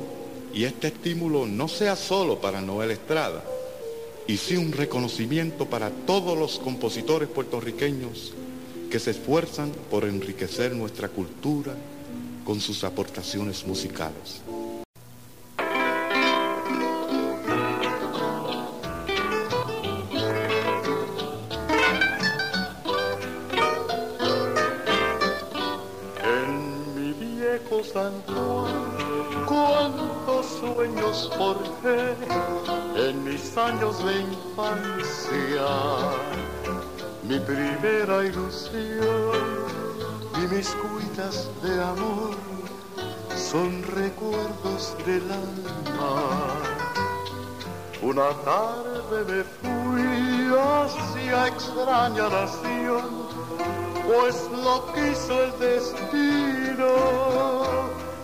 y 0.53 0.65
este 0.65 0.89
estímulo 0.89 1.47
no 1.47 1.69
sea 1.69 1.97
solo 1.97 2.41
para 2.41 2.61
Noel 2.61 2.91
Estrada, 2.91 3.43
y 4.27 4.37
sí 4.37 4.57
un 4.57 4.73
reconocimiento 4.73 5.67
para 5.67 5.91
todos 5.91 6.39
los 6.39 6.59
compositores 6.59 7.29
puertorriqueños 7.29 8.35
que 8.93 8.99
se 8.99 9.13
esfuerzan 9.13 9.73
por 9.91 10.05
enriquecer 10.05 10.77
nuestra 10.77 11.09
cultura 11.09 11.73
con 12.45 12.61
sus 12.61 12.85
aportaciones 12.85 13.67
musicales. 13.67 14.43
En 26.23 26.95
mi 26.95 27.13
viejo 27.15 27.83
San 27.83 28.13
Juan, 28.27 29.47
cuántos 29.47 30.47
sueños 30.61 31.31
forjé 31.39 32.15
en 33.09 33.25
mis 33.25 33.57
años 33.57 34.05
de 34.05 34.21
infancia 34.21 35.63
mi 37.23 37.39
primera 37.39 38.25
ilusión 38.25 39.63
y 40.37 40.55
mis 40.55 40.69
cuitas 40.71 41.49
de 41.63 41.83
amor 41.83 42.35
son 43.37 43.83
recuerdos 43.83 44.97
del 45.07 45.23
alma. 45.31 46.63
Una 48.03 48.31
tarde 48.45 49.25
me 49.29 49.45
fui 49.45 50.51
hacia 50.53 51.47
extraña 51.47 52.29
nación, 52.29 53.29
pues 54.07 54.49
lo 54.65 54.93
quiso 54.93 55.45
el 55.45 55.59
destino, 55.61 56.93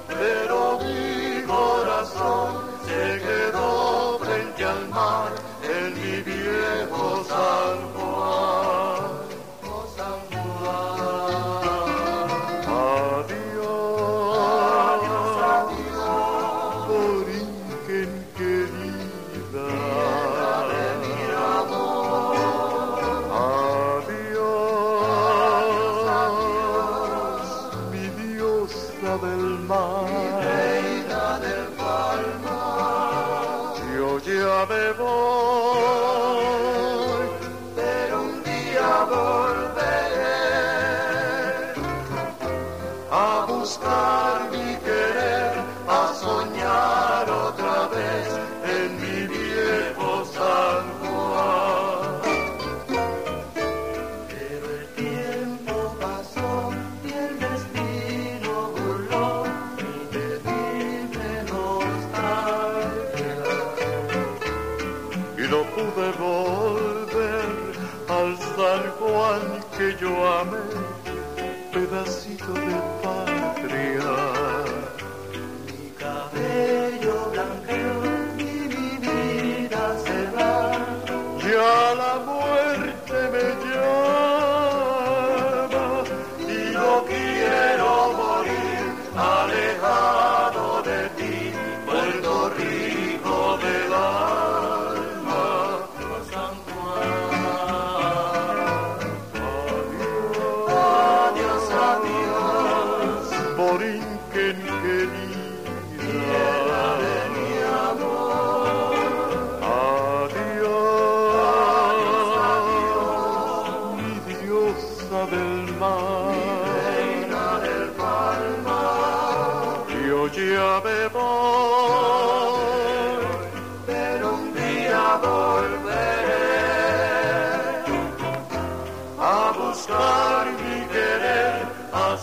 pero 0.08 0.78
mi 0.80 1.42
corazón 1.46 2.64
se 2.84 3.20
quedó 3.20 4.18
frente 4.18 4.64
al 4.64 4.88
mar 4.88 5.32
en 5.62 5.94
mi 5.94 6.22
viejo 6.22 7.24
San 7.28 7.97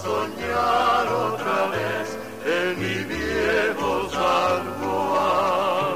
soñar 0.02 1.08
otra 1.08 1.68
vez 1.70 2.08
en 2.46 2.80
mi 2.80 2.98
viejo 3.14 4.10
San 4.12 4.64
Juan. 4.80 5.96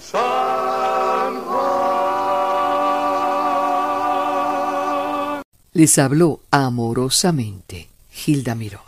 San 0.00 1.32
Juan. 1.42 1.66
Les 5.72 5.98
habló 5.98 6.40
amorosamente 6.50 7.88
Gilda 8.10 8.54
Mirós. 8.54 8.85